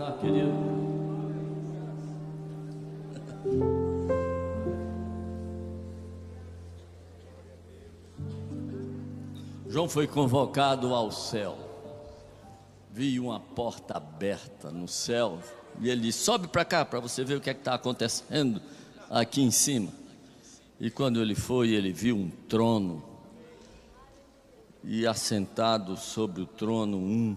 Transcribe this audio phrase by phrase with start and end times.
[0.00, 0.50] Tá, querido.
[9.68, 11.58] João foi convocado ao céu.
[12.90, 15.38] Vi uma porta aberta no céu.
[15.78, 18.62] E ele disse: Sobe para cá para você ver o que é está acontecendo
[19.10, 19.92] aqui em cima.
[20.80, 23.04] E quando ele foi, ele viu um trono.
[24.82, 27.36] E assentado sobre o trono, um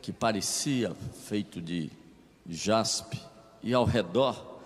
[0.00, 0.94] que parecia
[1.26, 1.90] feito de
[2.48, 3.20] jaspe.
[3.62, 4.60] E ao redor,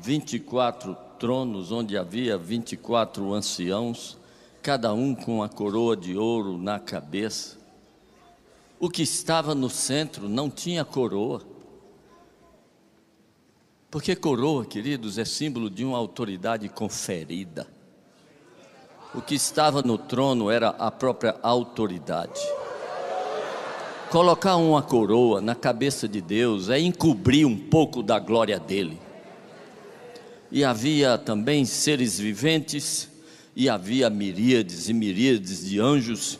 [0.00, 4.16] 24 tronos, onde havia 24 anciãos
[4.62, 7.56] cada um com uma coroa de ouro na cabeça.
[8.78, 11.42] O que estava no centro não tinha coroa.
[13.90, 17.66] Porque coroa, queridos, é símbolo de uma autoridade conferida.
[19.14, 22.40] O que estava no trono era a própria autoridade.
[24.10, 28.98] Colocar uma coroa na cabeça de Deus é encobrir um pouco da glória dele.
[30.50, 33.06] E havia também seres viventes
[33.54, 36.38] e havia miríades e miríades de anjos.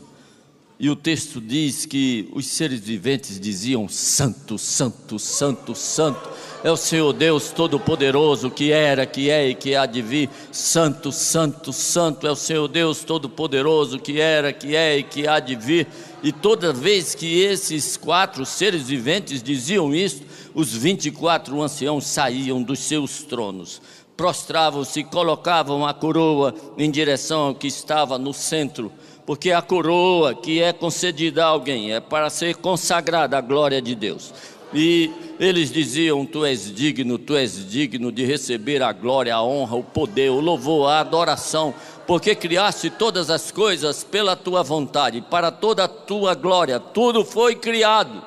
[0.80, 6.30] E o texto diz que os seres viventes diziam: Santo, Santo, Santo, Santo,
[6.62, 10.30] é o Senhor Deus Todo-Poderoso que era, que é e que há de vir.
[10.52, 15.40] Santo, Santo, Santo, é o Senhor Deus Todo-Poderoso que era, que é e que há
[15.40, 15.88] de vir.
[16.22, 20.22] E toda vez que esses quatro seres viventes diziam isso,
[20.54, 23.80] os 24 anciãos saíam dos seus tronos
[24.18, 28.90] prostravam-se, colocavam a coroa em direção ao que estava no centro,
[29.28, 33.94] porque a coroa que é concedida a alguém é para ser consagrada à glória de
[33.94, 34.32] Deus.
[34.72, 39.76] E eles diziam: Tu és digno, tu és digno de receber a glória, a honra,
[39.76, 41.74] o poder, o louvor, a adoração,
[42.06, 47.54] porque criaste todas as coisas pela tua vontade, para toda a tua glória, tudo foi
[47.54, 48.24] criado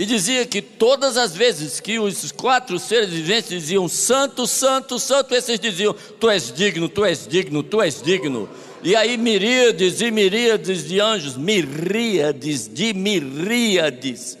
[0.00, 5.34] e dizia que todas as vezes que os quatro seres viventes diziam santo, santo, santo,
[5.34, 8.48] esses diziam: Tu és digno, tu és digno, tu és digno.
[8.82, 14.38] E aí miríades e miríades de anjos, miríades de miríades.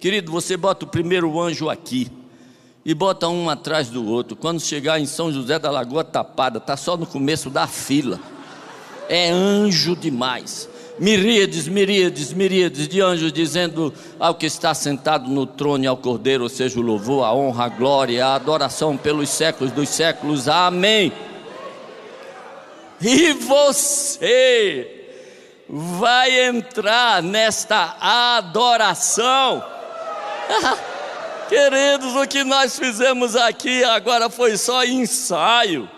[0.00, 2.08] Querido, você bota o primeiro anjo aqui
[2.84, 4.36] e bota um atrás do outro.
[4.36, 8.20] Quando chegar em São José da Lagoa Tapada, tá só no começo da fila.
[9.08, 10.68] É anjo demais
[11.00, 16.46] miríades, miríades, miríades de anjos dizendo ao que está sentado no trono e ao Cordeiro,
[16.50, 20.46] seja o louvor, a honra, a glória, a adoração pelos séculos dos séculos.
[20.46, 21.10] Amém.
[23.00, 25.06] E você
[25.68, 29.64] vai entrar nesta adoração.
[31.48, 35.88] Queridos, o que nós fizemos aqui agora foi só ensaio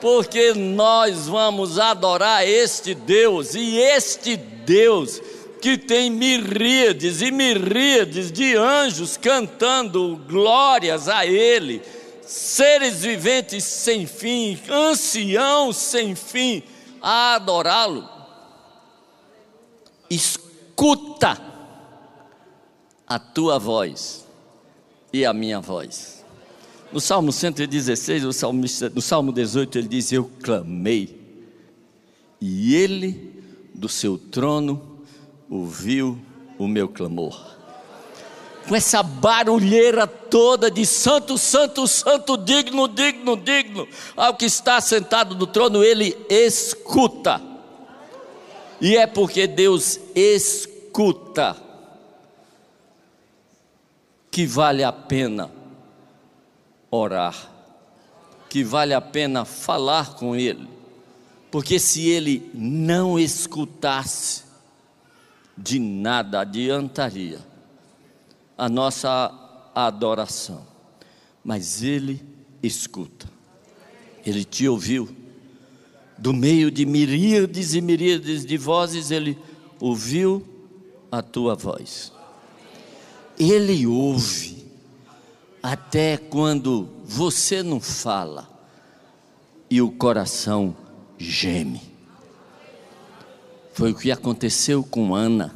[0.00, 5.20] porque nós vamos adorar este Deus e este Deus
[5.60, 11.82] que tem miríades e miríades de anjos cantando glórias a Ele,
[12.26, 16.62] seres viventes sem fim, anciãos sem fim,
[17.00, 18.08] a adorá-lo.
[20.10, 21.40] Escuta
[23.06, 24.26] a tua voz
[25.12, 26.24] e a minha voz.
[26.92, 28.64] No Salmo 116, no Salmo,
[28.94, 31.20] no Salmo 18, ele diz: Eu clamei,
[32.40, 33.42] e ele
[33.74, 35.04] do seu trono
[35.50, 36.18] ouviu
[36.58, 37.55] o meu clamor.
[38.68, 45.34] Com essa barulheira toda de santo, santo, santo, digno, digno, digno, ao que está sentado
[45.36, 47.40] no trono, ele escuta.
[48.80, 51.56] E é porque Deus escuta
[54.30, 55.50] que vale a pena
[56.90, 57.50] orar,
[58.50, 60.68] que vale a pena falar com Ele,
[61.50, 64.44] porque se Ele não escutasse,
[65.56, 67.38] de nada adiantaria
[68.56, 69.32] a nossa
[69.74, 70.66] adoração,
[71.44, 72.22] mas Ele
[72.62, 73.28] escuta,
[74.24, 75.08] Ele te ouviu,
[76.18, 79.38] do meio de miríades e miríades de vozes, Ele
[79.78, 80.46] ouviu
[81.12, 82.12] a tua voz,
[83.38, 84.66] Ele ouve,
[85.62, 88.48] até quando você não fala
[89.68, 90.76] e o coração
[91.18, 91.82] geme.
[93.72, 95.54] Foi o que aconteceu com Ana.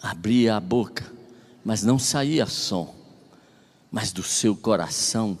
[0.00, 1.10] Abria a boca,
[1.64, 2.94] mas não saía som,
[3.90, 5.38] mas do seu coração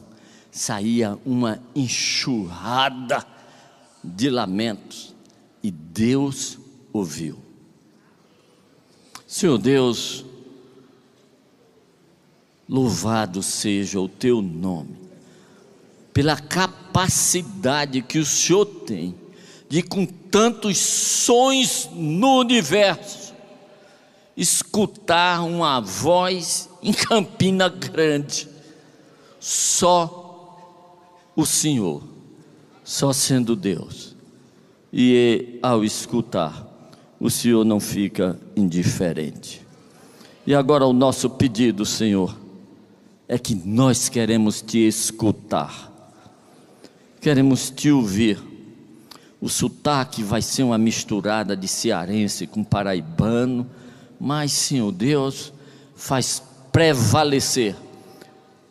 [0.50, 3.26] saía uma enxurrada
[4.02, 5.14] de lamentos,
[5.62, 6.58] e Deus
[6.92, 7.38] ouviu.
[9.26, 10.24] Senhor Deus,
[12.68, 14.96] Louvado seja o teu nome,
[16.12, 19.14] pela capacidade que o Senhor tem
[19.68, 23.23] de, com tantos sons no universo,
[24.36, 28.48] escutar uma voz em Campina Grande.
[29.38, 30.22] Só
[31.36, 32.02] o Senhor,
[32.82, 34.14] só sendo Deus.
[34.92, 36.66] E ao escutar,
[37.18, 39.64] o Senhor não fica indiferente.
[40.46, 42.36] E agora o nosso pedido, Senhor,
[43.26, 45.90] é que nós queremos te escutar,
[47.20, 48.38] queremos te ouvir.
[49.40, 53.66] O sotaque vai ser uma misturada de cearense com paraibano,
[54.24, 55.52] mas, Senhor Deus,
[55.94, 56.42] faz
[56.72, 57.76] prevalecer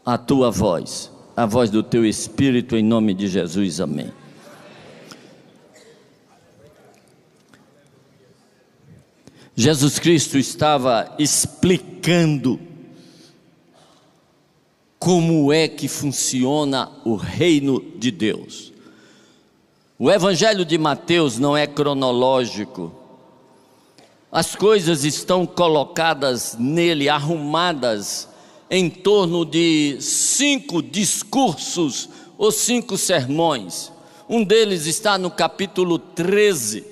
[0.04, 4.12] a tua voz, a voz do teu Espírito, em nome de Jesus, amém.
[9.56, 12.60] Jesus Cristo estava explicando
[14.98, 18.74] como é que funciona o reino de Deus.
[20.00, 23.03] O Evangelho de Mateus não é cronológico.
[24.34, 28.28] As coisas estão colocadas nele, arrumadas
[28.70, 33.92] em torno de cinco discursos ou cinco sermões.
[34.28, 36.92] Um deles está no capítulo 13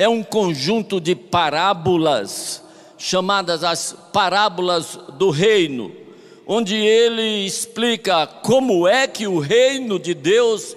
[0.00, 2.62] é um conjunto de parábolas,
[2.96, 5.92] chamadas as parábolas do reino,
[6.46, 10.74] onde ele explica como é que o reino de Deus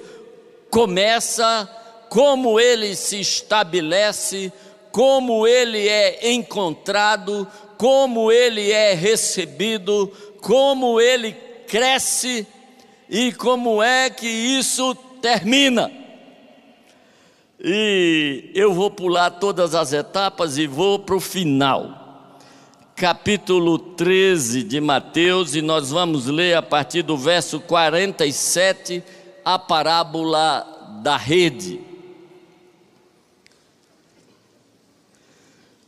[0.69, 1.69] começa,
[2.09, 4.51] como ele se estabelece,
[4.93, 7.47] como ele é encontrado,
[7.79, 10.09] como ele é recebido,
[10.39, 11.31] como ele
[11.67, 12.45] cresce
[13.09, 15.91] e como é que isso termina.
[17.59, 22.37] E eu vou pular todas as etapas e vou para o final.
[22.95, 29.03] Capítulo 13 de Mateus, e nós vamos ler a partir do verso 47
[29.43, 31.92] a parábola da rede.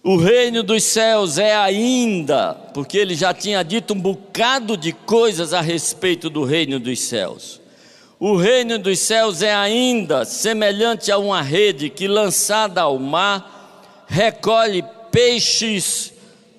[0.07, 5.52] O reino dos céus é ainda, porque ele já tinha dito um bocado de coisas
[5.52, 7.60] a respeito do reino dos céus.
[8.19, 14.86] O reino dos céus é ainda semelhante a uma rede que, lançada ao mar, recolhe
[15.10, 16.13] peixes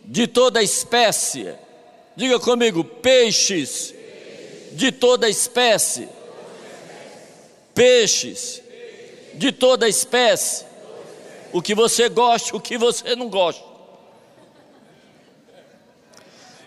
[0.04, 1.54] de toda espécie.
[2.16, 3.94] Diga comigo: peixes
[4.72, 6.08] de toda espécie.
[7.72, 8.60] Peixes
[9.34, 10.64] de toda espécie.
[11.56, 13.64] O que você gosta, o que você não gosta.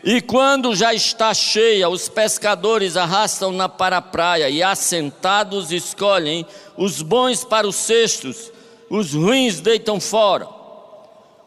[0.03, 6.43] E quando já está cheia, os pescadores arrastam-na para a praia e, assentados, escolhem
[6.75, 8.51] os bons para os cestos,
[8.89, 10.49] os ruins deitam fora.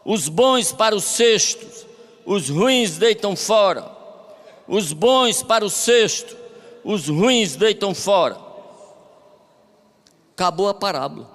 [0.05, 1.85] Os bons para os cestos,
[2.25, 3.91] os ruins deitam fora.
[4.65, 6.33] Os bons para o cesto,
[6.81, 8.37] os ruins deitam fora.
[10.31, 11.32] Acabou a parábola.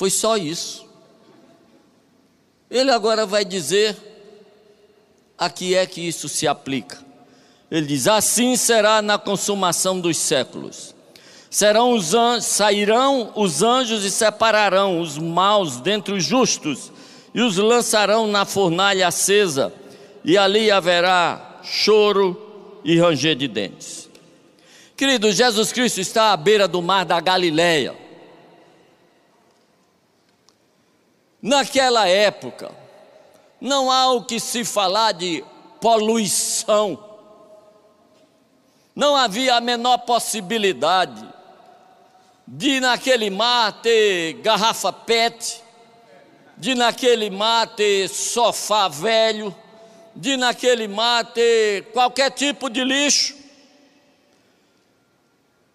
[0.00, 0.86] Foi só isso.
[2.70, 3.94] Ele agora vai dizer
[5.36, 7.04] a que é que isso se aplica?
[7.70, 10.94] Ele diz: Assim será na consumação dos séculos.
[11.50, 16.90] Serão os anjos, sairão os anjos e separarão os maus dentre os justos
[17.34, 19.70] e os lançarão na fornalha acesa,
[20.24, 24.08] e ali haverá choro e ranger de dentes.
[24.96, 27.99] Querido, Jesus Cristo está à beira do mar da Galileia.
[31.42, 32.70] Naquela época,
[33.60, 35.44] não há o que se falar de
[35.80, 37.02] poluição.
[38.94, 41.26] Não havia a menor possibilidade
[42.46, 45.62] de naquele mar ter garrafa PET,
[46.56, 49.54] de naquele mar ter sofá velho,
[50.14, 53.36] de naquele mar ter qualquer tipo de lixo.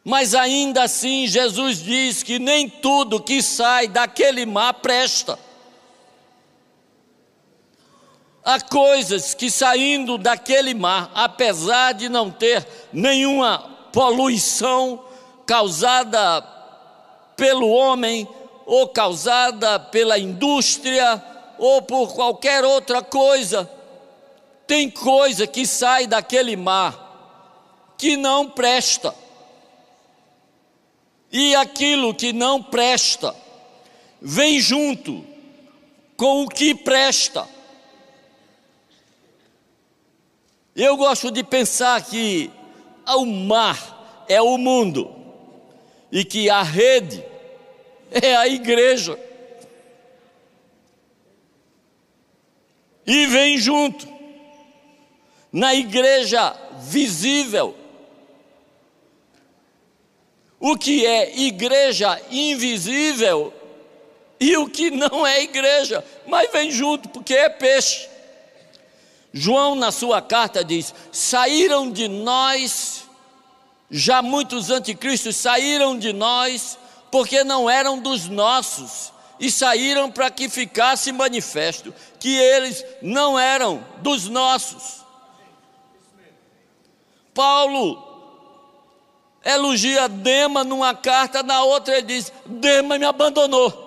[0.04, 5.40] Mas ainda assim, Jesus diz que nem tudo que sai daquele mar presta.
[8.46, 13.58] Há coisas que saindo daquele mar, apesar de não ter nenhuma
[13.92, 15.04] poluição
[15.48, 16.44] causada
[17.36, 18.28] pelo homem,
[18.68, 21.24] ou causada pela indústria,
[21.58, 23.68] ou por qualquer outra coisa,
[24.68, 29.16] tem coisa que sai daquele mar que não presta.
[31.32, 33.36] E aquilo que não presta
[34.22, 35.26] vem junto
[36.16, 37.55] com o que presta.
[40.76, 42.52] Eu gosto de pensar que
[43.08, 45.16] o mar é o mundo
[46.12, 47.24] e que a rede
[48.12, 49.18] é a igreja.
[53.08, 54.06] E vem junto,
[55.52, 57.74] na igreja visível,
[60.60, 63.54] o que é igreja invisível
[64.40, 68.10] e o que não é igreja, mas vem junto porque é peixe.
[69.38, 73.04] João, na sua carta, diz: saíram de nós,
[73.92, 76.80] já muitos anticristos saíram de nós,
[77.12, 83.86] porque não eram dos nossos, e saíram para que ficasse manifesto que eles não eram
[83.98, 85.04] dos nossos.
[87.34, 88.02] Paulo
[89.44, 93.84] elogia Dema numa carta, na outra ele diz: Dema me abandonou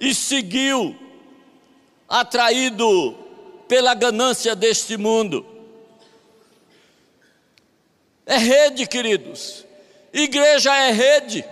[0.00, 0.96] e seguiu,
[2.08, 3.27] atraído
[3.68, 5.46] pela ganância deste mundo.
[8.26, 9.64] É rede, queridos.
[10.12, 11.44] Igreja é rede.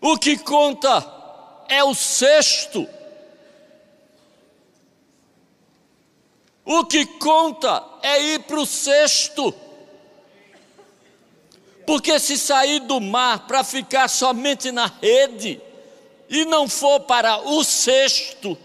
[0.00, 1.04] O que conta
[1.68, 2.86] é o sexto.
[6.64, 9.54] O que conta é ir para o sexto.
[11.86, 15.60] Porque se sair do mar para ficar somente na rede
[16.28, 18.58] e não for para o cesto,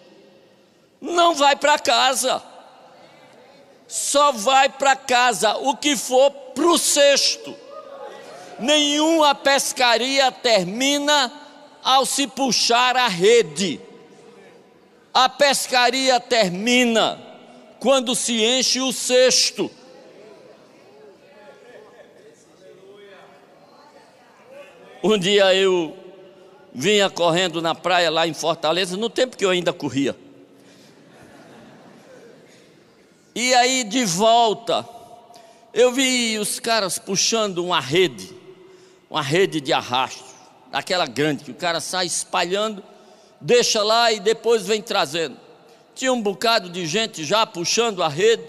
[1.02, 2.42] não vai para casa.
[3.88, 7.58] Só vai para casa o que for para o cesto.
[8.60, 11.34] Nenhuma pescaria termina
[11.84, 13.82] ao se puxar a rede.
[15.14, 17.20] A pescaria termina
[17.80, 19.70] quando se enche o cesto.
[25.04, 25.98] Um dia eu
[26.74, 30.16] vinha correndo na praia lá em Fortaleza, no tempo que eu ainda corria.
[33.34, 34.88] E aí de volta,
[35.74, 38.30] eu vi os caras puxando uma rede,
[39.10, 40.24] uma rede de arrasto,
[40.72, 42.84] daquela grande, que o cara sai espalhando,
[43.40, 45.38] deixa lá e depois vem trazendo.
[45.96, 48.44] Tinha um bocado de gente já puxando a rede,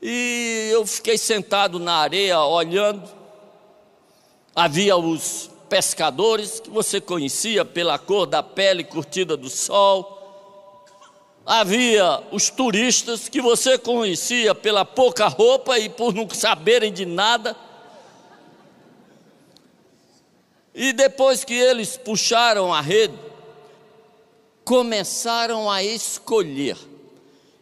[0.00, 3.24] e eu fiquei sentado na areia olhando
[4.56, 10.23] Havia os pescadores que você conhecia pela cor da pele curtida do sol.
[11.46, 17.54] Havia os turistas que você conhecia pela pouca roupa e por não saberem de nada.
[20.74, 23.18] E depois que eles puxaram a rede,
[24.64, 26.78] começaram a escolher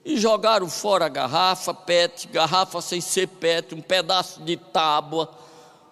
[0.04, 5.28] e jogaram fora garrafa PET, garrafa sem ser PET, um pedaço de tábua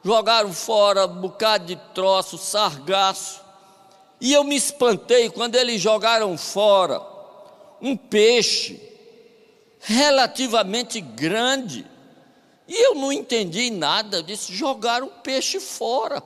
[0.05, 3.41] jogaram fora um bocado de troço, sargaço.
[4.21, 7.01] E eu me espantei quando eles jogaram fora
[7.81, 8.81] um peixe
[9.81, 11.87] relativamente grande.
[12.69, 16.23] E eu não entendi nada, eu disse: jogaram o peixe fora.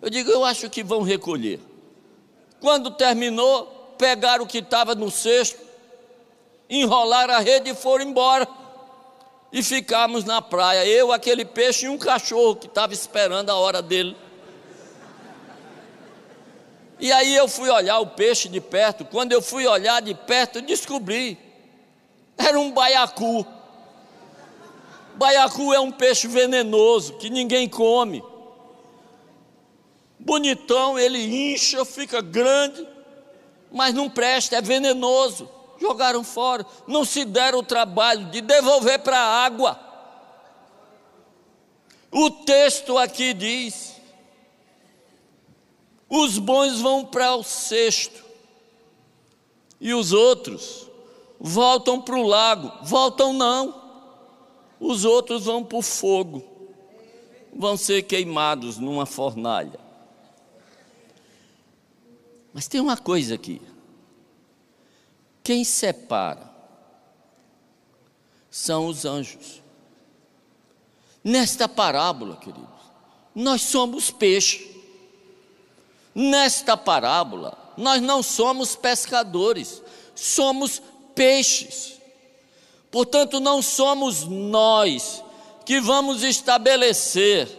[0.00, 1.60] Eu digo: eu acho que vão recolher.
[2.60, 5.60] Quando terminou, pegaram o que estava no cesto,
[6.68, 8.46] enrolaram a rede e foram embora
[9.52, 13.82] e ficamos na praia, eu, aquele peixe e um cachorro que estava esperando a hora
[13.82, 14.16] dele.
[17.00, 19.04] E aí eu fui olhar o peixe de perto.
[19.04, 21.38] Quando eu fui olhar de perto, descobri.
[22.36, 23.46] Era um baiacu.
[25.14, 28.22] Baiacu é um peixe venenoso que ninguém come.
[30.18, 32.86] Bonitão, ele incha, fica grande,
[33.72, 35.48] mas não presta, é venenoso
[35.80, 39.80] jogaram fora, não se deram o trabalho de devolver para a água.
[42.12, 43.96] O texto aqui diz:
[46.10, 48.24] os bons vão para o cesto,
[49.80, 50.88] e os outros
[51.38, 52.70] voltam para o lago.
[52.82, 53.80] Voltam não,
[54.80, 56.44] os outros vão para o fogo,
[57.54, 59.78] vão ser queimados numa fornalha.
[62.52, 63.62] Mas tem uma coisa aqui.
[65.42, 66.50] Quem separa
[68.50, 69.62] são os anjos.
[71.22, 72.68] Nesta parábola, queridos,
[73.34, 74.69] nós somos peixe.
[76.14, 79.82] Nesta parábola, nós não somos pescadores,
[80.14, 80.82] somos
[81.14, 82.00] peixes.
[82.90, 85.22] Portanto, não somos nós
[85.64, 87.58] que vamos estabelecer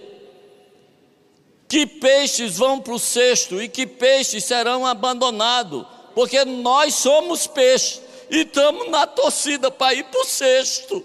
[1.68, 8.02] que peixes vão para o cesto e que peixes serão abandonados porque nós somos peixe
[8.30, 11.04] e estamos na torcida para ir para o cesto.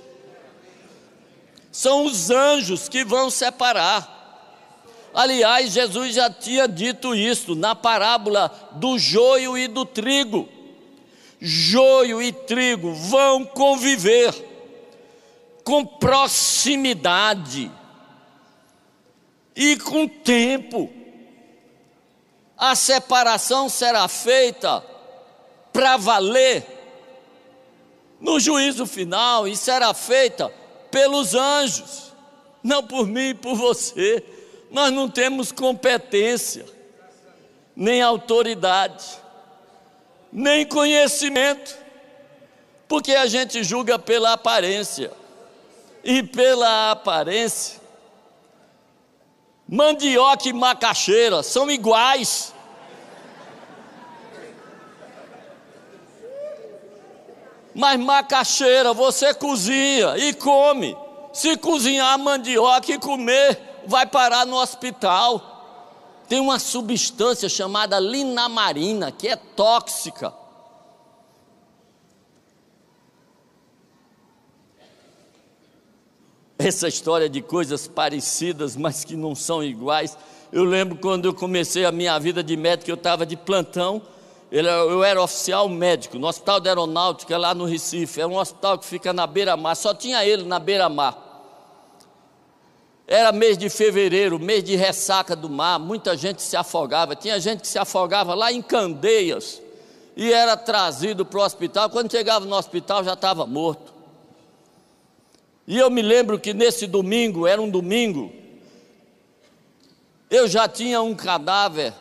[1.71, 4.16] São os anjos que vão separar.
[5.17, 10.47] Aliás, Jesus já tinha dito isso na parábola do joio e do trigo.
[11.41, 14.35] Joio e trigo vão conviver
[15.65, 17.73] com proximidade
[19.57, 20.93] e com tempo.
[22.55, 24.85] A separação será feita
[25.73, 26.67] para valer
[28.21, 30.53] no juízo final e será feita
[30.91, 32.13] pelos anjos,
[32.63, 34.36] não por mim e por você.
[34.71, 36.67] Nós não temos competência,
[37.75, 39.05] nem autoridade.
[40.33, 41.77] nem conhecimento,
[42.87, 45.11] porque a gente julga pela aparência,
[46.05, 47.81] e pela aparência,
[49.69, 52.55] mandioca e macaxeira são iguais.
[57.75, 60.97] Mas macaxeira você cozinha e come.
[61.33, 65.55] Se cozinhar mandioca e comer, vai parar no hospital.
[66.29, 70.33] Tem uma substância chamada linamarina que é tóxica.
[76.59, 80.17] Essa história de coisas parecidas, mas que não são iguais.
[80.51, 84.03] Eu lembro quando eu comecei a minha vida de médico, eu estava de plantão
[84.51, 88.21] eu era oficial médico no Hospital da Aeronáutica, lá no Recife.
[88.21, 91.26] É um hospital que fica na beira-mar, só tinha ele na beira-mar.
[93.07, 97.15] Era mês de fevereiro, mês de ressaca do mar, muita gente se afogava.
[97.15, 99.63] Tinha gente que se afogava lá em Candeias
[100.17, 101.89] e era trazido para o hospital.
[101.89, 103.95] Quando chegava no hospital já estava morto.
[105.69, 108.33] E eu me lembro que nesse domingo, era um domingo,
[110.31, 111.93] eu já tinha um cadáver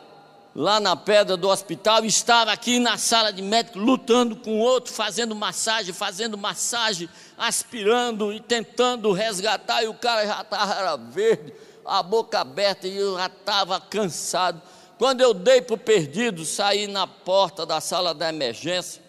[0.56, 5.36] lá na pedra do hospital, estava aqui na sala de médico lutando com outro, fazendo
[5.36, 11.52] massagem, fazendo massagem, aspirando e tentando resgatar, e o cara já estava verde,
[11.84, 14.62] a boca aberta, e eu já estava cansado.
[14.96, 19.02] Quando eu dei para o perdido, saí na porta da sala da emergência,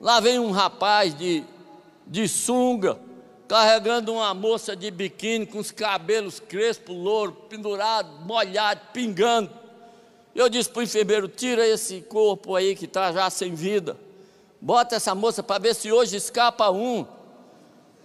[0.00, 1.42] lá vem um rapaz de,
[2.06, 2.96] de sunga,
[3.48, 9.65] carregando uma moça de biquíni com os cabelos crespos, louro, pendurado, molhado, pingando.
[10.36, 13.96] Eu disse para o enfermeiro: tira esse corpo aí que está já sem vida,
[14.60, 17.06] bota essa moça para ver se hoje escapa um.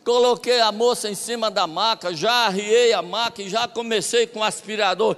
[0.06, 4.40] Coloquei a moça em cima da maca, já arriei a maca e já comecei com
[4.40, 5.16] o aspirador,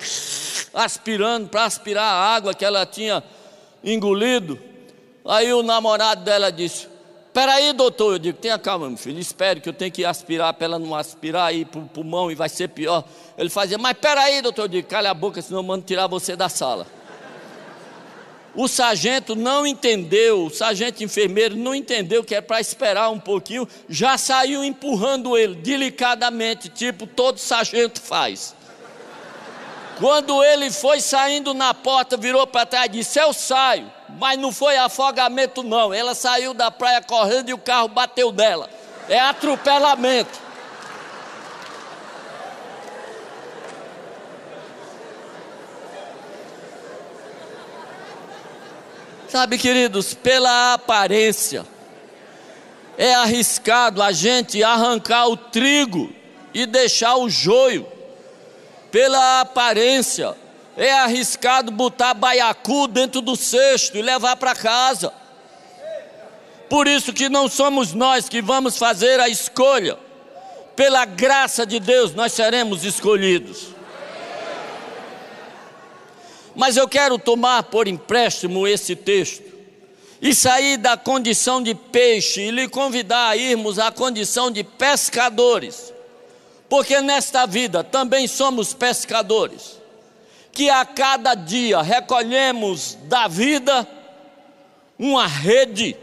[0.74, 3.24] aspirando para aspirar a água que ela tinha
[3.82, 4.60] engolido.
[5.24, 6.88] Aí o namorado dela disse:
[7.32, 10.66] Peraí, doutor, eu digo, tenha calma, meu filho, espere que eu tenho que aspirar para
[10.66, 13.06] ela não aspirar aí para o pulmão e vai ser pior.
[13.38, 16.36] Ele fazia, mas peraí, doutor, eu digo, cala a boca, senão eu mando tirar você
[16.36, 16.86] da sala.
[18.56, 23.68] O sargento não entendeu, o sargento enfermeiro não entendeu que é para esperar um pouquinho,
[23.90, 28.56] já saiu empurrando ele delicadamente, tipo todo sargento faz.
[30.00, 34.52] Quando ele foi saindo na porta, virou para trás e disse: Eu saio, mas não
[34.52, 35.94] foi afogamento, não.
[35.94, 38.70] Ela saiu da praia correndo e o carro bateu nela.
[39.08, 40.42] É atropelamento.
[49.34, 51.66] Sabe, queridos, pela aparência,
[52.96, 56.14] é arriscado a gente arrancar o trigo
[56.54, 57.88] e deixar o joio.
[58.92, 60.36] Pela aparência,
[60.78, 65.12] é arriscado botar baiacu dentro do cesto e levar para casa.
[66.70, 69.98] Por isso que não somos nós que vamos fazer a escolha.
[70.76, 73.73] Pela graça de Deus, nós seremos escolhidos.
[76.56, 79.44] Mas eu quero tomar por empréstimo esse texto
[80.22, 85.94] e sair da condição de peixe e lhe convidar a irmos à condição de pescadores,
[86.70, 89.82] porque nesta vida também somos pescadores,
[90.52, 93.86] que a cada dia recolhemos da vida
[94.98, 95.98] uma rede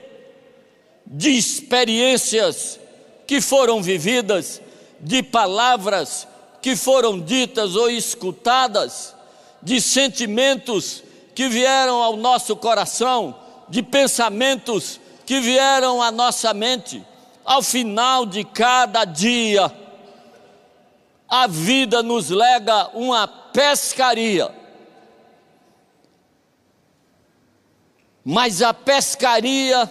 [1.06, 2.78] de experiências
[3.26, 4.60] que foram vividas,
[5.00, 6.28] de palavras
[6.60, 9.14] que foram ditas ou escutadas
[9.62, 11.02] de sentimentos
[11.34, 17.04] que vieram ao nosso coração, de pensamentos que vieram à nossa mente.
[17.44, 19.72] Ao final de cada dia,
[21.28, 24.50] a vida nos lega uma pescaria.
[28.24, 29.90] Mas a pescaria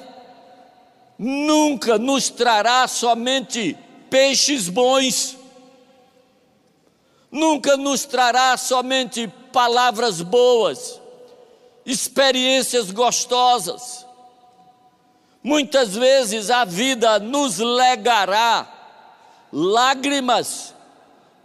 [1.17, 3.77] nunca nos trará somente
[4.09, 5.37] peixes bons,
[7.31, 10.99] nunca nos trará somente palavras boas,
[11.85, 14.05] experiências gostosas.
[15.41, 18.67] Muitas vezes a vida nos legará
[19.51, 20.73] lágrimas,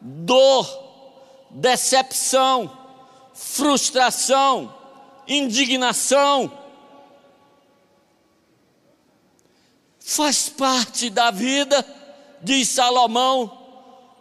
[0.00, 0.66] dor,
[1.50, 2.70] decepção,
[3.32, 4.74] frustração,
[5.28, 6.50] indignação.
[10.00, 11.86] Faz parte da vida,
[12.42, 13.63] diz Salomão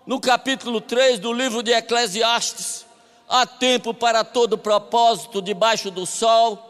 [0.05, 2.85] no capítulo 3 do livro de Eclesiastes
[3.27, 6.69] há tempo para todo propósito debaixo do sol.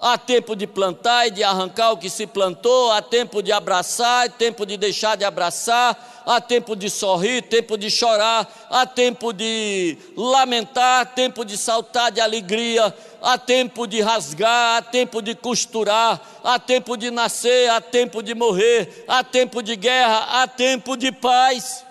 [0.00, 4.30] Há tempo de plantar e de arrancar o que se plantou, há tempo de abraçar,
[4.30, 9.98] tempo de deixar de abraçar, há tempo de sorrir, tempo de chorar, há tempo de
[10.16, 16.60] lamentar, tempo de saltar de alegria, há tempo de rasgar, há tempo de costurar, há
[16.60, 21.87] tempo de nascer, há tempo de morrer, há tempo de guerra, há tempo de paz.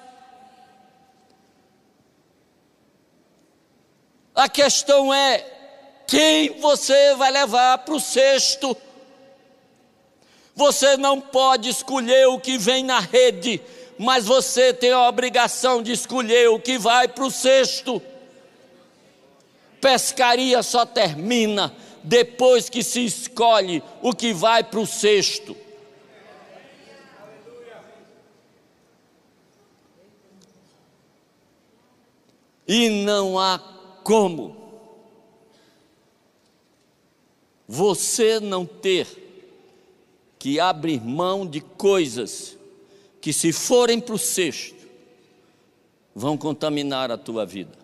[4.38, 5.43] A questão é
[6.06, 8.78] quem você vai levar para o cesto.
[10.56, 13.60] Você não pode escolher o que vem na rede,
[13.97, 18.00] mas você tem a obrigação de escolher o que vai para o cesto.
[19.82, 25.58] Pescaria só termina depois que se escolhe o que vai para o cesto.
[32.67, 33.77] E não há
[34.08, 34.56] como?
[37.67, 39.06] Você não ter
[40.39, 42.58] que abrir mão de coisas
[43.20, 44.88] que, se forem para o cesto,
[46.15, 47.78] vão contaminar a tua vida.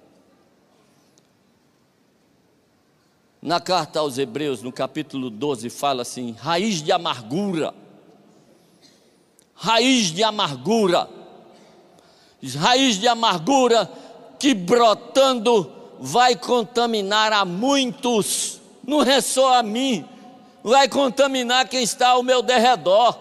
[3.42, 7.76] Na carta aos Hebreus, no capítulo 12, fala assim: raiz de amargura,
[9.54, 11.10] raiz de amargura,
[12.56, 13.92] raiz de amargura
[14.40, 20.06] que brotando vai contaminar a muitos não é só a mim,
[20.62, 23.18] vai contaminar quem está ao meu derredor.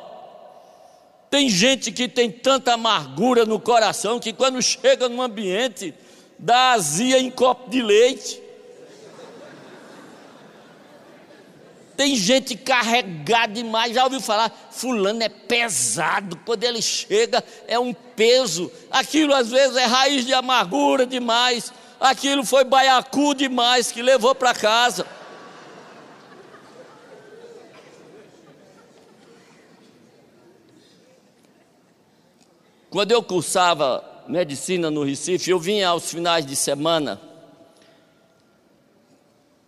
[1.31, 5.95] Tem gente que tem tanta amargura no coração que quando chega num ambiente
[6.39, 8.43] dá azia em copo de leite.
[11.97, 14.51] Tem gente carregada demais, já ouviu falar?
[14.73, 18.71] Fulano é pesado, quando ele chega é um peso.
[18.91, 24.53] Aquilo às vezes é raiz de amargura demais, aquilo foi baiacu demais que levou para
[24.53, 25.07] casa.
[32.91, 37.19] Quando eu cursava medicina no Recife, eu vinha aos finais de semana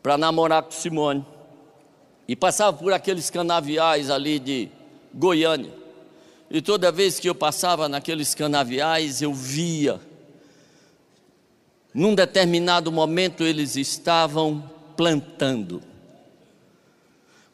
[0.02, 1.24] para namorar com Simone.
[2.28, 4.68] E passava por aqueles canaviais ali de
[5.14, 5.72] Goiânia.
[6.50, 10.00] E toda vez que eu passava naqueles canaviais, eu via.
[11.94, 15.80] Num determinado momento, eles estavam plantando.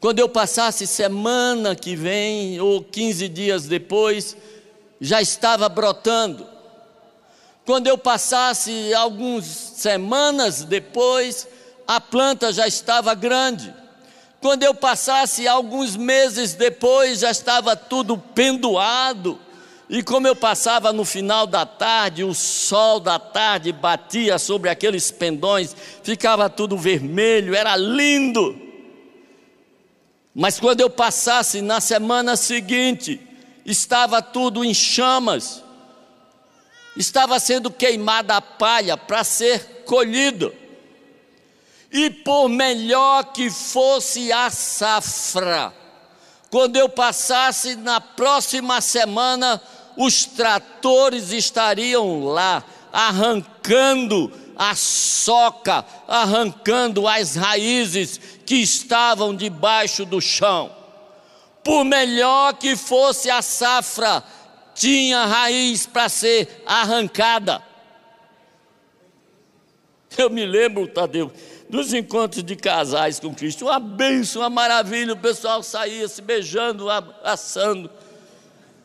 [0.00, 4.34] Quando eu passasse semana que vem, ou 15 dias depois,
[4.98, 6.46] já estava brotando.
[7.66, 11.46] Quando eu passasse algumas semanas depois,
[11.86, 13.74] a planta já estava grande.
[14.40, 19.38] Quando eu passasse alguns meses depois, já estava tudo pendoado.
[19.92, 25.10] E como eu passava no final da tarde, o sol da tarde batia sobre aqueles
[25.10, 25.74] pendões,
[26.04, 28.56] ficava tudo vermelho, era lindo.
[30.32, 33.20] Mas quando eu passasse na semana seguinte,
[33.66, 35.60] estava tudo em chamas,
[36.96, 40.54] estava sendo queimada a palha para ser colhido.
[41.90, 45.74] E por melhor que fosse a safra,
[46.48, 49.60] quando eu passasse na próxima semana,
[50.02, 60.74] os tratores estariam lá, arrancando a soca, arrancando as raízes que estavam debaixo do chão.
[61.62, 64.24] Por melhor que fosse a safra,
[64.74, 67.62] tinha raiz para ser arrancada.
[70.16, 71.30] Eu me lembro, Tadeu,
[71.68, 76.86] dos encontros de casais com Cristo, uma bênção, uma maravilha, o pessoal saía se beijando,
[77.22, 77.90] assando,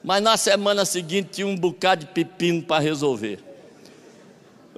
[0.05, 3.43] mas na semana seguinte tinha um bocado de pepino para resolver.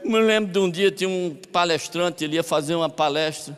[0.02, 3.56] Eu me lembro de um dia, tinha um palestrante, ele ia fazer uma palestra,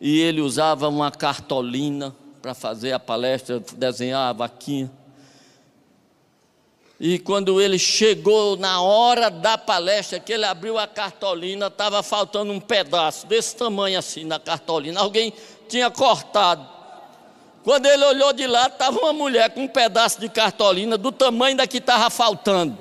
[0.00, 4.90] e ele usava uma cartolina, para fazer a palestra, desenhar a vaquinha.
[6.98, 12.52] E quando ele chegou na hora da palestra, que ele abriu a cartolina, estava faltando
[12.52, 14.98] um pedaço desse tamanho assim na cartolina.
[14.98, 15.32] Alguém
[15.68, 16.71] tinha cortado.
[17.64, 21.56] Quando ele olhou de lá, estava uma mulher com um pedaço de cartolina do tamanho
[21.56, 22.76] da que estava faltando,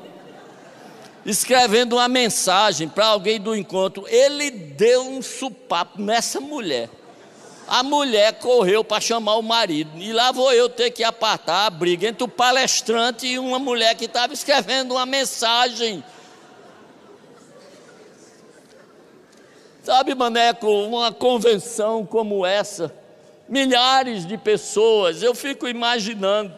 [1.25, 4.05] escrevendo uma mensagem para alguém do encontro.
[4.07, 6.89] Ele deu um supapo nessa mulher
[7.71, 9.97] a mulher correu para chamar o marido.
[9.97, 13.95] E lá vou eu ter que apartar a briga entre o palestrante e uma mulher
[13.95, 16.03] que estava escrevendo uma mensagem.
[19.81, 22.93] Sabe, Maneco, uma convenção como essa,
[23.51, 26.57] milhares de pessoas, eu fico imaginando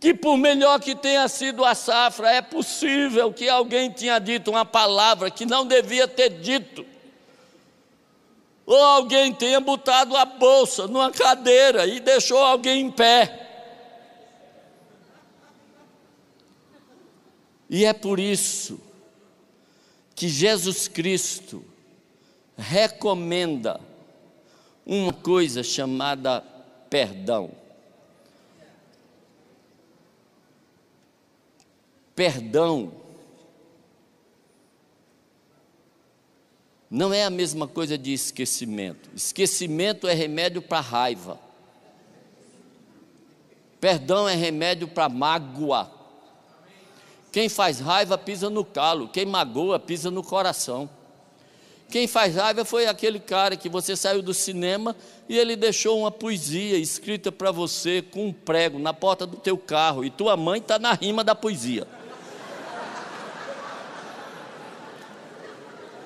[0.00, 4.64] que por melhor que tenha sido a safra, é possível que alguém tenha dito uma
[4.64, 6.86] palavra que não devia ter dito
[8.64, 13.46] ou alguém tenha botado a bolsa numa cadeira e deixou alguém em pé.
[17.68, 18.80] E é por isso
[20.14, 21.62] que Jesus Cristo
[22.56, 23.87] recomenda
[24.88, 26.40] uma coisa chamada
[26.88, 27.50] perdão.
[32.16, 32.92] Perdão
[36.90, 39.10] não é a mesma coisa de esquecimento.
[39.14, 41.38] Esquecimento é remédio para raiva.
[43.78, 45.92] Perdão é remédio para mágoa.
[47.30, 50.88] Quem faz raiva pisa no calo, quem magoa pisa no coração.
[51.90, 54.94] Quem faz raiva foi aquele cara que você saiu do cinema
[55.26, 59.56] e ele deixou uma poesia escrita para você com um prego na porta do teu
[59.56, 61.86] carro e tua mãe está na rima da poesia.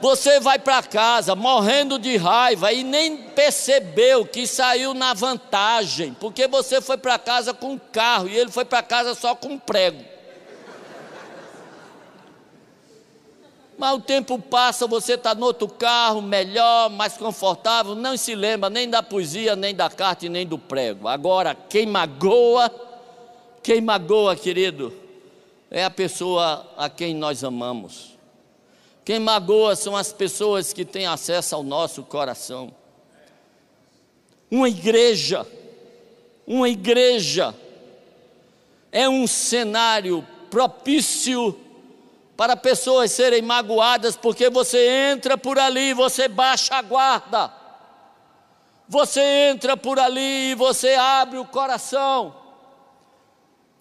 [0.00, 6.46] Você vai para casa morrendo de raiva e nem percebeu que saiu na vantagem, porque
[6.46, 9.58] você foi para casa com um carro e ele foi para casa só com um
[9.58, 10.11] prego.
[13.82, 18.70] Mas o tempo passa, você está no outro carro, melhor, mais confortável, não se lembra
[18.70, 21.08] nem da poesia, nem da carta e nem do prego.
[21.08, 22.70] Agora, quem magoa,
[23.60, 24.94] quem magoa, querido,
[25.68, 28.16] é a pessoa a quem nós amamos.
[29.04, 32.72] Quem magoa são as pessoas que têm acesso ao nosso coração.
[34.48, 35.44] Uma igreja,
[36.46, 37.52] uma igreja
[38.92, 41.58] é um cenário propício
[42.36, 47.52] para pessoas serem magoadas, porque você entra por ali você baixa a guarda.
[48.88, 52.34] Você entra por ali e você abre o coração.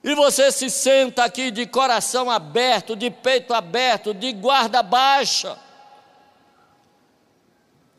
[0.03, 5.57] E você se senta aqui de coração aberto, de peito aberto, de guarda baixa.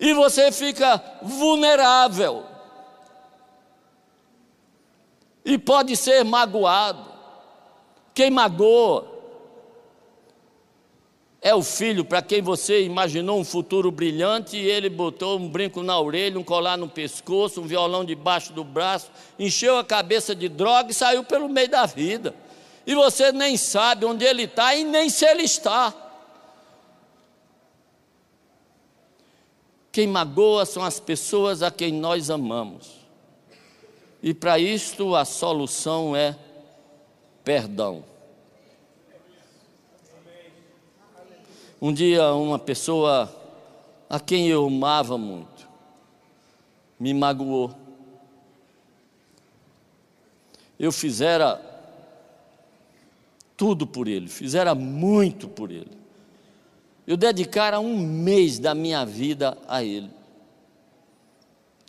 [0.00, 2.46] E você fica vulnerável.
[5.44, 7.12] E pode ser magoado.
[8.14, 9.11] Quem magoa
[11.44, 15.82] é o filho para quem você imaginou um futuro brilhante e ele botou um brinco
[15.82, 20.48] na orelha, um colar no pescoço, um violão debaixo do braço, encheu a cabeça de
[20.48, 22.32] droga e saiu pelo meio da vida.
[22.86, 25.92] E você nem sabe onde ele está e nem se ele está.
[29.90, 33.00] Quem magoa são as pessoas a quem nós amamos.
[34.22, 36.36] E para isto a solução é
[37.42, 38.11] perdão.
[41.82, 43.28] Um dia, uma pessoa
[44.08, 45.68] a quem eu amava muito
[46.96, 47.74] me magoou.
[50.78, 51.60] Eu fizera
[53.56, 55.90] tudo por ele, fizera muito por ele.
[57.04, 60.08] Eu dedicara um mês da minha vida a ele.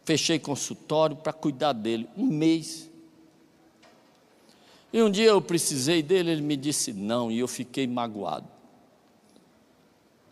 [0.04, 2.90] Fechei consultório para cuidar dele, um mês.
[4.92, 8.53] E um dia eu precisei dele, ele me disse não, e eu fiquei magoado.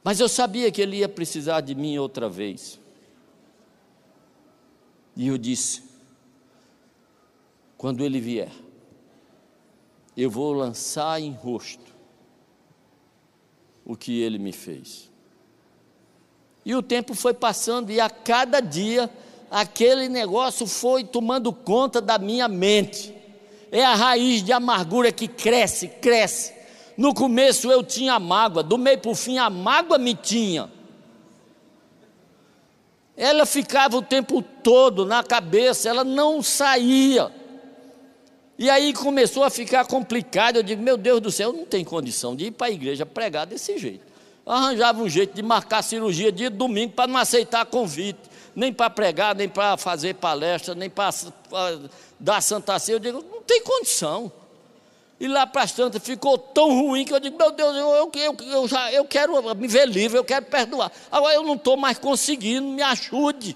[0.04, 2.80] Mas eu sabia que ele ia precisar de mim outra vez.
[5.16, 5.84] E eu disse:
[7.78, 8.52] quando ele vier,
[10.18, 11.92] eu vou lançar em rosto
[13.86, 15.10] o que ele me fez.
[16.66, 19.10] E o tempo foi passando, e a cada dia
[19.50, 23.16] aquele negócio foi tomando conta da minha mente.
[23.72, 26.61] É a raiz de amargura que cresce, cresce
[26.98, 30.70] no começo eu tinha mágoa, do meio para o fim a mágoa me tinha.
[33.16, 37.32] Ela ficava o tempo todo na cabeça, ela não saía.
[38.58, 40.58] E aí começou a ficar complicado.
[40.58, 43.46] Eu digo, meu Deus do céu, não tem condição de ir para a igreja pregar
[43.46, 44.06] desse jeito.
[44.46, 48.20] Eu arranjava um jeito de marcar cirurgia dia de domingo para não aceitar convite,
[48.56, 51.10] nem para pregar, nem para fazer palestra, nem para
[52.20, 52.96] dar santa ceia.
[52.96, 54.32] Eu digo, não tem condição.
[55.22, 58.38] E lá para as tantas ficou tão ruim que eu digo, meu Deus, eu, eu,
[58.40, 60.92] eu, já, eu quero me ver livre, eu quero perdoar.
[61.12, 63.56] Agora eu não estou mais conseguindo, me ajude.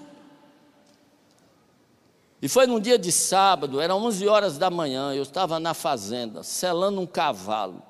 [2.40, 6.44] E foi num dia de sábado, eram 11 horas da manhã, eu estava na fazenda,
[6.44, 7.82] selando um cavalo.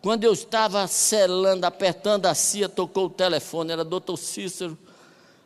[0.00, 4.78] Quando eu estava selando, apertando a cia, tocou o telefone, era doutor Cícero.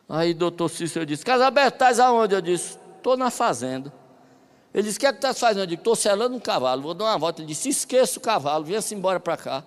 [0.07, 2.35] Aí doutor Cícero disse, Casaberto, estás aonde?
[2.35, 3.91] Eu disse, estou na fazenda.
[4.73, 5.63] Ele disse: O que é que fazendo?
[5.63, 7.41] Eu digo: Estou selando um cavalo, vou dar uma volta.
[7.41, 9.63] Ele disse: Esqueça o cavalo, venha-se embora para cá.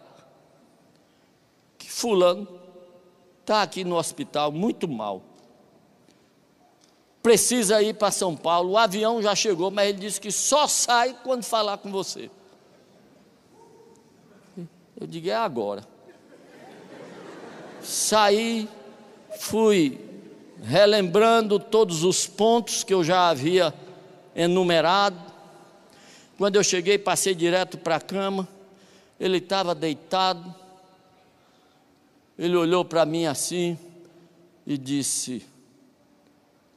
[1.79, 2.49] Que Fulano
[3.41, 5.23] está aqui no hospital, muito mal.
[7.23, 8.73] Precisa ir para São Paulo.
[8.73, 12.29] O avião já chegou, mas ele disse que só sai quando falar com você.
[15.01, 15.87] Eu digo: É agora.
[17.81, 18.69] Saí,
[19.39, 20.01] fui
[20.61, 23.73] relembrando todos os pontos que eu já havia
[24.37, 25.19] enumerado.
[26.37, 28.47] Quando eu cheguei, passei direto para a cama,
[29.19, 30.55] ele estava deitado,
[32.39, 33.79] ele olhou para mim assim
[34.67, 35.43] e disse: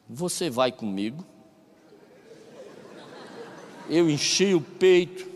[0.08, 1.26] Você vai comigo?
[3.90, 5.28] Eu enchi o peito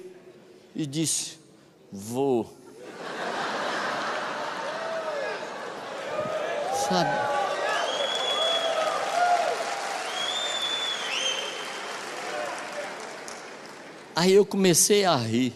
[0.73, 1.37] e disse:
[1.91, 2.57] Vou.
[6.87, 7.42] Sabe?
[14.15, 15.53] Aí eu comecei a rir,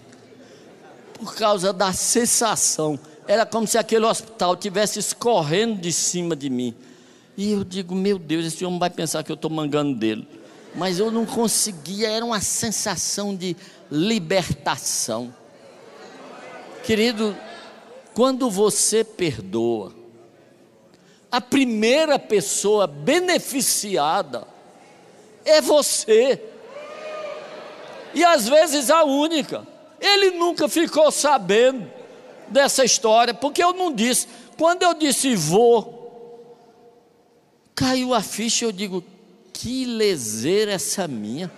[1.13, 2.99] por causa da sensação.
[3.27, 6.75] Era como se aquele hospital tivesse escorrendo de cima de mim.
[7.35, 10.27] E eu digo, meu Deus, esse homem vai pensar que eu estou mangando dele.
[10.73, 13.55] Mas eu não conseguia, era uma sensação de
[13.91, 15.33] libertação.
[16.83, 17.35] Querido,
[18.13, 19.93] quando você perdoa,
[21.31, 24.47] a primeira pessoa beneficiada
[25.45, 26.41] é você
[28.17, 29.63] e às vezes a única.
[30.01, 31.87] Ele nunca ficou sabendo
[32.47, 34.27] dessa história, porque eu não disse.
[34.57, 36.57] Quando eu disse vou,
[37.75, 39.03] caiu a ficha, eu digo,
[39.53, 41.51] que leseira essa minha.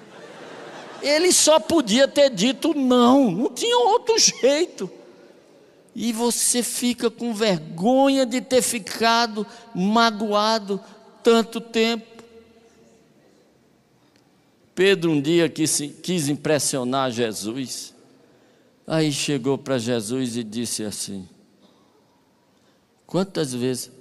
[1.02, 4.91] Ele só podia ter dito não, não tinha outro jeito.
[5.95, 10.78] E você fica com vergonha de ter ficado magoado
[11.24, 12.06] tanto tempo.
[14.80, 17.94] Pedro um dia quis, quis impressionar Jesus.
[18.88, 21.28] Aí chegou para Jesus e disse assim:
[23.06, 23.92] Quantas vezes?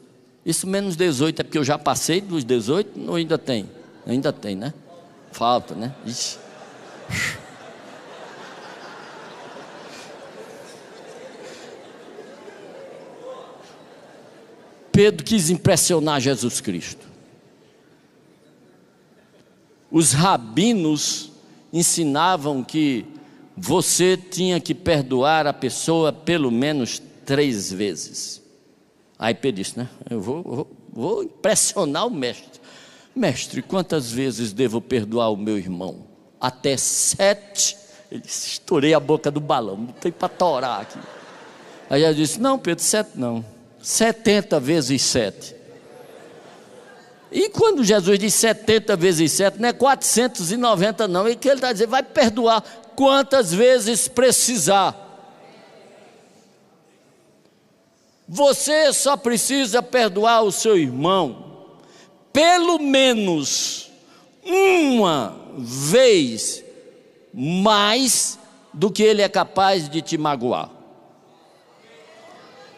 [0.46, 3.68] Isso menos 18, é porque eu já passei dos 18 ou ainda tem?
[4.06, 4.72] Ainda tem, né?
[5.32, 5.92] Falta, né?
[6.06, 6.38] Ixi.
[14.92, 17.07] Pedro quis impressionar Jesus Cristo.
[19.90, 21.32] Os rabinos
[21.72, 23.06] ensinavam que
[23.56, 28.42] você tinha que perdoar a pessoa pelo menos três vezes.
[29.18, 29.88] Aí Pedro disse, né?
[30.08, 32.60] Eu vou, vou, vou impressionar o mestre.
[33.14, 36.06] Mestre, quantas vezes devo perdoar o meu irmão?
[36.40, 37.76] Até sete.
[38.10, 40.98] Ele disse, estourei a boca do balão, não tem para torar aqui.
[41.90, 43.44] Aí ele disse, não, Pedro, sete não.
[43.82, 45.57] Setenta vezes sete.
[47.38, 51.72] E quando Jesus diz 70 vezes 7, não é 490 não, é que ele está
[51.72, 52.60] dizendo, vai perdoar
[52.96, 54.92] quantas vezes precisar.
[58.26, 61.76] Você só precisa perdoar o seu irmão,
[62.32, 63.88] pelo menos
[64.44, 66.64] uma vez
[67.32, 68.36] mais
[68.74, 70.70] do que ele é capaz de te magoar.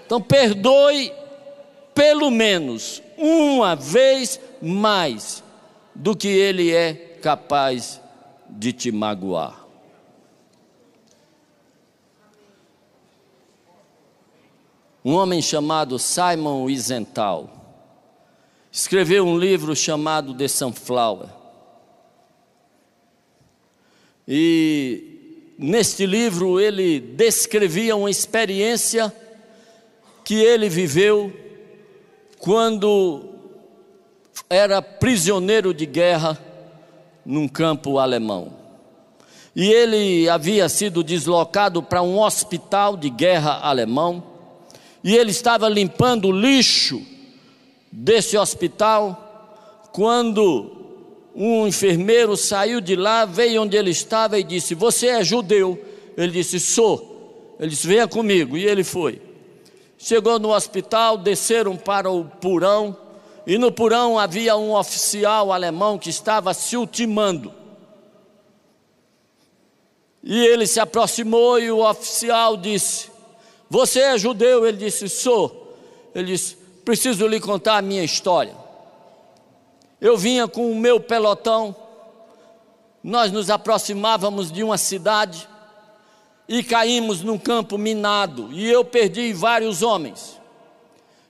[0.05, 1.15] Então perdoe
[1.95, 5.43] pelo menos uma vez mais
[5.95, 8.01] do que ele é capaz
[8.49, 9.61] de te magoar.
[15.05, 17.51] Um homem chamado Simon Wiesenthal
[18.71, 21.29] escreveu um livro chamado The Sunflower.
[24.29, 29.13] E neste livro ele descrevia uma experiência
[30.25, 31.33] que ele viveu
[32.39, 33.30] quando
[34.53, 36.37] era prisioneiro de guerra
[37.25, 38.53] num campo alemão.
[39.55, 44.21] E ele havia sido deslocado para um hospital de guerra alemão,
[45.05, 47.01] e ele estava limpando o lixo
[47.93, 50.79] desse hospital, quando
[51.33, 55.81] um enfermeiro saiu de lá, veio onde ele estava e disse: Você é judeu?
[56.17, 57.57] Ele disse: Sou.
[57.59, 58.57] Ele disse: Venha comigo.
[58.57, 59.23] E ele foi.
[59.97, 62.97] Chegou no hospital, desceram para o porão,
[63.51, 67.53] e no porão havia um oficial alemão que estava se ultimando.
[70.23, 73.11] E ele se aproximou e o oficial disse:
[73.69, 74.65] Você é judeu?
[74.65, 75.77] Ele disse: Sou.
[76.15, 78.55] Ele disse: Preciso lhe contar a minha história.
[80.01, 81.75] Eu vinha com o meu pelotão,
[83.03, 85.49] nós nos aproximávamos de uma cidade
[86.49, 90.40] e caímos num campo minado, e eu perdi vários homens.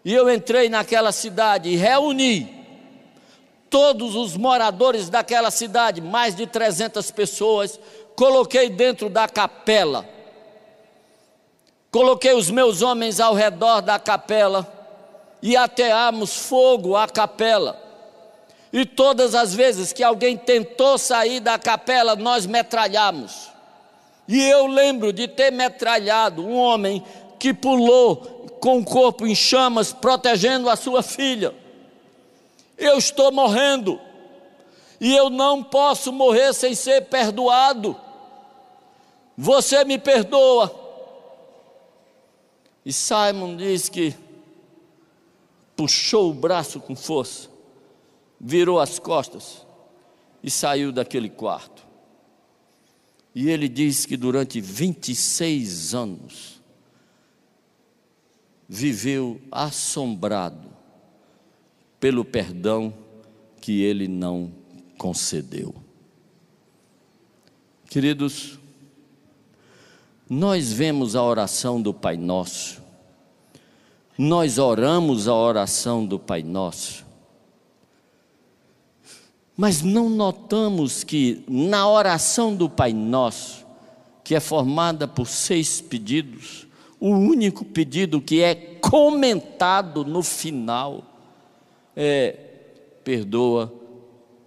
[0.05, 2.61] E eu entrei naquela cidade e reuni
[3.71, 7.79] todos os moradores daquela cidade, mais de 300 pessoas,
[8.17, 10.05] coloquei dentro da capela.
[11.91, 14.67] Coloquei os meus homens ao redor da capela
[15.41, 17.81] e ateamos fogo à capela.
[18.73, 23.51] E todas as vezes que alguém tentou sair da capela, nós metralhamos.
[24.29, 27.05] E eu lembro de ter metralhado um homem
[27.41, 28.17] que pulou
[28.61, 31.55] com o corpo em chamas, protegendo a sua filha.
[32.77, 33.99] Eu estou morrendo.
[35.01, 37.97] E eu não posso morrer sem ser perdoado.
[39.37, 40.71] Você me perdoa.
[42.85, 44.15] E Simon diz que
[45.75, 47.49] puxou o braço com força,
[48.39, 49.67] virou as costas
[50.43, 51.87] e saiu daquele quarto.
[53.35, 56.60] E ele diz que durante 26 anos
[58.73, 60.71] viveu assombrado
[61.99, 62.95] pelo perdão
[63.61, 64.53] que ele não
[64.97, 65.75] concedeu.
[67.89, 68.61] Queridos,
[70.29, 72.81] nós vemos a oração do Pai Nosso,
[74.17, 77.05] nós oramos a oração do Pai Nosso,
[79.57, 83.67] mas não notamos que na oração do Pai Nosso,
[84.23, 86.70] que é formada por seis pedidos,
[87.01, 91.03] o único pedido que é comentado no final
[91.97, 92.37] é:
[93.03, 93.73] perdoa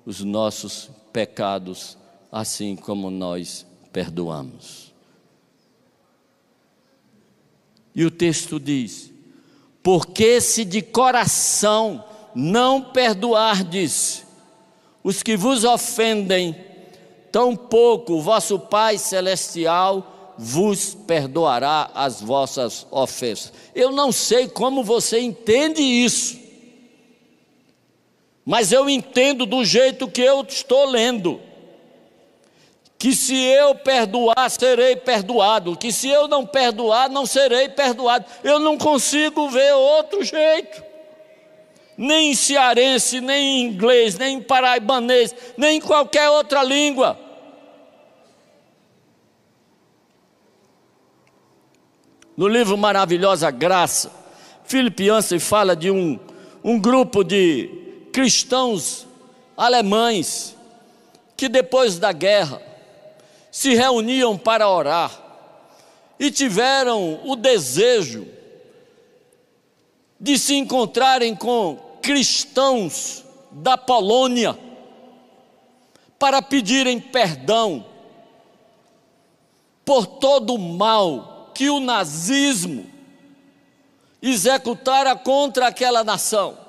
[0.06, 1.98] os nossos pecados,
[2.32, 4.94] assim como nós perdoamos.
[7.96, 9.12] E o texto diz:
[9.82, 14.26] Porque se de coração não perdoardes
[15.04, 16.56] os que vos ofendem,
[17.32, 23.54] tampouco o vosso Pai Celestial vos perdoará as vossas ofensas.
[23.74, 26.40] Eu não sei como você entende isso,
[28.46, 31.40] mas eu entendo do jeito que eu estou lendo.
[32.98, 35.76] Que se eu perdoar, serei perdoado.
[35.76, 38.26] Que se eu não perdoar, não serei perdoado.
[38.44, 40.84] Eu não consigo ver outro jeito.
[41.98, 47.20] Nem em cearense, nem em inglês, nem em paraibanês, nem em qualquer outra língua.
[52.36, 54.12] No livro Maravilhosa Graça,
[54.66, 56.20] Philip Yancey fala de um,
[56.64, 57.70] um grupo de
[58.12, 59.06] cristãos
[59.56, 60.56] alemães
[61.38, 62.60] que depois da guerra
[63.52, 65.12] se reuniam para orar
[66.20, 68.28] e tiveram o desejo
[70.20, 74.58] de se encontrarem com cristãos da Polônia
[76.18, 77.86] para pedirem perdão
[79.86, 82.86] por todo o mal que o nazismo
[84.22, 86.64] executara contra aquela nação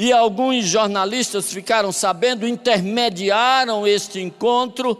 [0.00, 4.96] e alguns jornalistas ficaram sabendo, intermediaram este encontro.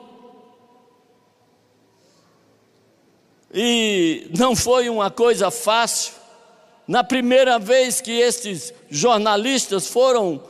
[3.55, 6.14] E não foi uma coisa fácil.
[6.85, 10.43] Na primeira vez que estes jornalistas foram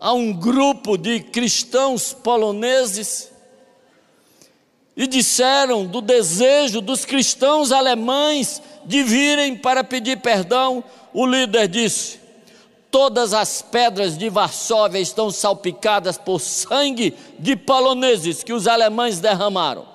[0.00, 3.31] a um grupo de cristãos poloneses
[4.96, 12.20] e disseram do desejo dos cristãos alemães de virem para pedir perdão, o líder disse:
[12.90, 19.86] Todas as pedras de Varsóvia estão salpicadas por sangue de poloneses que os alemães derramaram.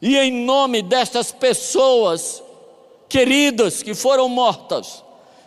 [0.00, 2.42] E em nome destas pessoas
[3.08, 5.04] queridas que foram mortas,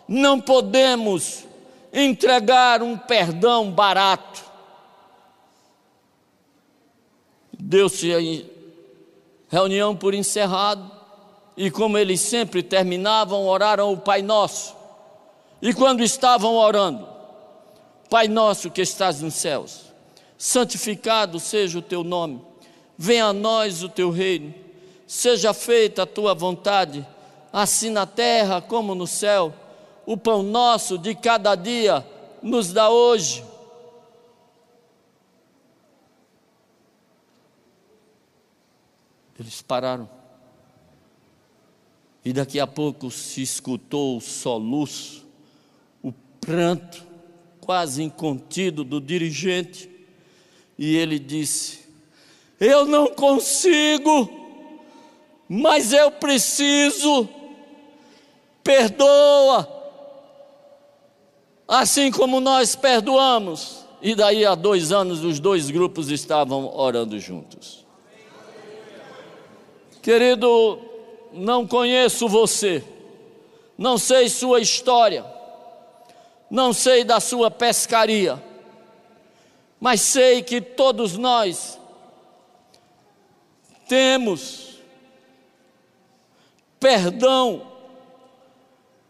[0.08, 1.44] não podemos
[1.92, 4.45] entregar um perdão barato.
[7.68, 8.20] Deu-se a
[9.50, 10.92] reunião por encerrado,
[11.58, 14.76] e como eles sempre terminavam, oraram o Pai Nosso.
[15.60, 17.08] E quando estavam orando,
[18.08, 19.86] Pai nosso que estás nos céus,
[20.38, 22.40] santificado seja o teu nome,
[22.96, 24.54] venha a nós o teu reino,
[25.08, 27.04] seja feita a tua vontade,
[27.52, 29.52] assim na terra como no céu.
[30.06, 32.06] O pão nosso de cada dia
[32.44, 33.44] nos dá hoje.
[39.40, 40.10] Eles pararam.
[42.24, 45.26] E daqui a pouco se escutou o soluço
[46.46, 47.04] pranto
[47.60, 49.90] quase incontido do dirigente,
[50.78, 51.80] e ele disse:
[52.60, 54.30] Eu não consigo,
[55.50, 57.28] mas eu preciso,
[58.64, 59.68] perdoa,
[61.68, 63.84] assim como nós perdoamos.
[64.02, 67.85] E daí a dois anos os dois grupos estavam orando juntos.
[70.06, 70.80] Querido,
[71.34, 72.84] não conheço você,
[73.76, 75.26] não sei sua história,
[76.48, 78.40] não sei da sua pescaria,
[79.80, 81.80] mas sei que todos nós
[83.88, 84.76] temos
[86.80, 87.66] perdão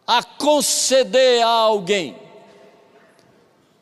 [0.08, 2.16] a conceder a alguém.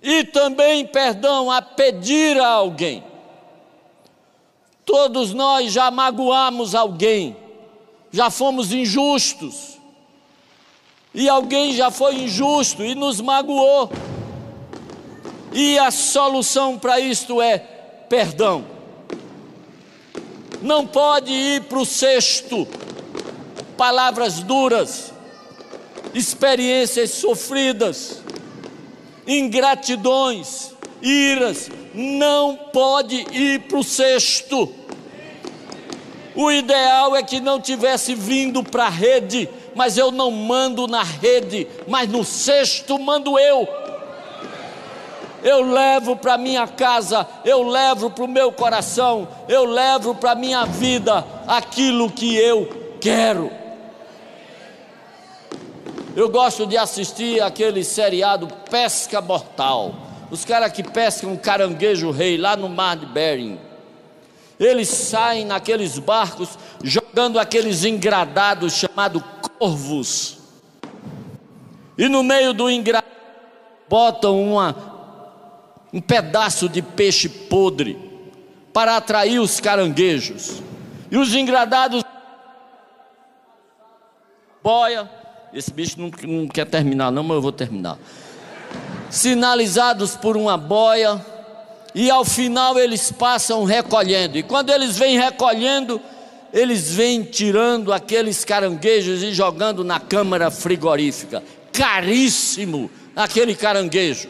[0.01, 3.12] E também perdão a pedir a alguém.
[4.85, 7.35] Todos nós já magoamos alguém,
[8.11, 9.73] já fomos injustos,
[11.13, 13.91] e alguém já foi injusto e nos magoou.
[15.53, 17.59] E a solução para isto é
[18.09, 18.65] perdão.
[20.61, 22.67] Não pode ir para o sexto,
[23.77, 25.13] palavras duras,
[26.13, 28.23] experiências sofridas,
[29.27, 30.71] ingratidões,
[31.01, 34.73] iras, não pode ir para o sexto.
[36.35, 41.03] O ideal é que não tivesse vindo para a rede, mas eu não mando na
[41.03, 43.67] rede, mas no sexto mando eu.
[45.43, 50.65] Eu levo para minha casa, eu levo para o meu coração, eu levo para minha
[50.65, 53.51] vida aquilo que eu quero.
[56.15, 59.93] Eu gosto de assistir aquele seriado Pesca Mortal.
[60.33, 63.59] Os caras que pescam caranguejo rei lá no mar de Bering.
[64.59, 69.21] Eles saem naqueles barcos jogando aqueles engradados chamados
[69.59, 70.39] corvos.
[71.95, 73.05] E no meio do engradado
[73.87, 74.75] botam uma,
[75.93, 77.95] um pedaço de peixe podre
[78.73, 80.63] para atrair os caranguejos.
[81.11, 82.03] E os engradados
[84.63, 85.07] boia.
[85.53, 87.99] Esse bicho não, não quer terminar, não, mas eu vou terminar.
[89.13, 91.23] Sinalizados por uma boia
[91.93, 94.39] e ao final eles passam recolhendo.
[94.39, 96.01] E quando eles vêm recolhendo,
[96.51, 101.43] eles vêm tirando aqueles caranguejos e jogando na câmara frigorífica.
[101.71, 104.27] Caríssimo aquele caranguejo.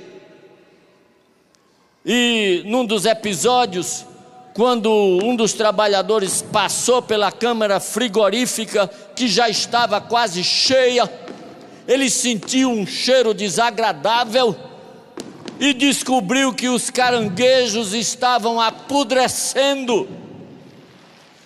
[2.05, 4.05] E num dos episódios,
[4.53, 11.09] quando um dos trabalhadores passou pela câmara frigorífica, que já estava quase cheia,
[11.87, 14.72] ele sentiu um cheiro desagradável
[15.59, 20.07] e descobriu que os caranguejos estavam apodrecendo.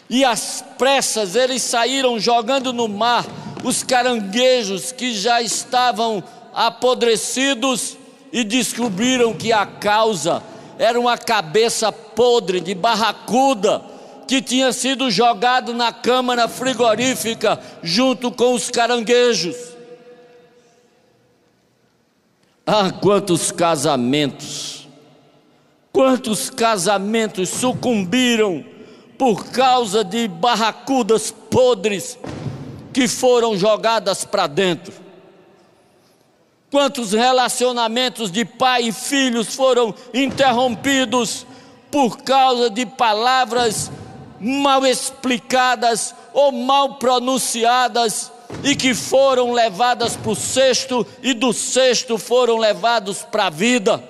[0.09, 3.25] E às pressas eles saíram jogando no mar
[3.63, 7.97] os caranguejos que já estavam apodrecidos
[8.31, 10.41] e descobriram que a causa
[10.79, 13.83] era uma cabeça podre de barracuda
[14.27, 19.76] que tinha sido jogado na câmara frigorífica junto com os caranguejos.
[22.69, 24.89] Ah, quantos casamentos,
[25.93, 28.65] quantos casamentos sucumbiram
[29.17, 32.19] por causa de barracudas podres
[32.91, 34.93] que foram jogadas para dentro.
[36.69, 41.47] Quantos relacionamentos de pai e filhos foram interrompidos
[41.89, 43.89] por causa de palavras
[44.41, 48.29] mal explicadas ou mal pronunciadas
[48.63, 54.03] e que foram levadas para o cesto e do cesto foram levados para a vida.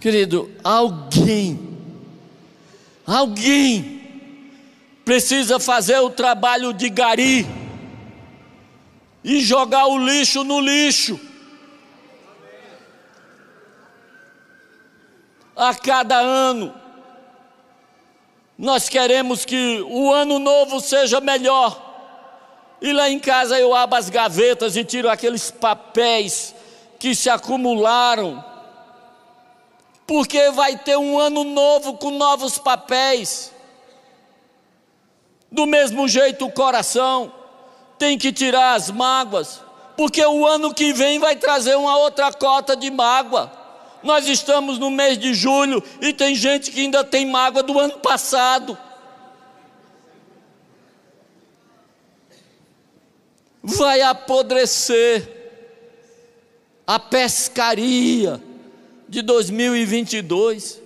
[0.00, 1.58] Querido, alguém,
[3.06, 3.98] alguém
[5.04, 7.46] precisa fazer o trabalho de gari
[9.24, 11.18] e jogar o lixo no lixo.
[15.56, 16.72] A cada ano,
[18.58, 21.80] nós queremos que o ano novo seja melhor.
[22.82, 26.52] E lá em casa eu abro as gavetas e tiro aqueles papéis
[26.98, 28.44] que se acumularam.
[30.04, 33.52] Porque vai ter um ano novo com novos papéis.
[35.52, 37.32] Do mesmo jeito o coração
[37.96, 39.60] tem que tirar as mágoas,
[39.96, 43.52] porque o ano que vem vai trazer uma outra cota de mágoa.
[44.02, 47.98] Nós estamos no mês de julho e tem gente que ainda tem mágoa do ano
[47.98, 48.78] passado.
[53.62, 55.36] Vai apodrecer
[56.86, 58.40] a pescaria
[59.08, 60.80] de 2022.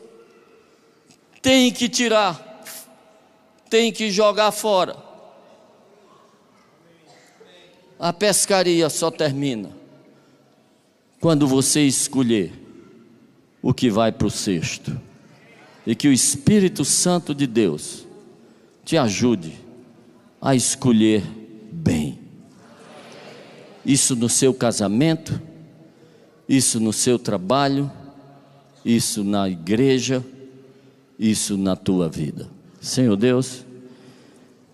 [1.43, 2.63] Tem que tirar,
[3.69, 4.97] tem que jogar fora.
[7.99, 9.71] A pescaria só termina
[11.21, 12.62] quando você escolher
[13.63, 15.01] o que vai para o cesto.
[15.87, 18.07] E que o Espírito Santo de Deus
[18.85, 19.53] te ajude
[20.41, 21.23] a escolher
[21.71, 22.19] bem.
[23.87, 25.41] Isso no seu casamento,
[26.49, 27.91] isso no seu trabalho,
[28.85, 30.25] isso na igreja,
[31.19, 32.49] isso na tua vida.
[32.81, 33.65] Senhor Deus,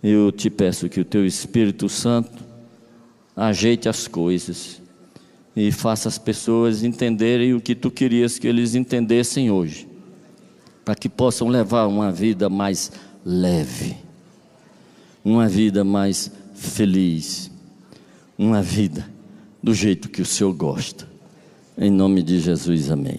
[0.02, 2.44] eu te peço que o teu Espírito Santo
[3.36, 4.80] ajeite as coisas
[5.60, 9.88] e faça as pessoas entenderem o que tu querias que eles entendessem hoje,
[10.84, 12.92] para que possam levar uma vida mais
[13.24, 13.96] leve,
[15.24, 17.50] uma vida mais feliz,
[18.38, 19.10] uma vida
[19.60, 21.08] do jeito que o Senhor gosta.
[21.76, 23.18] Em nome de Jesus, amém.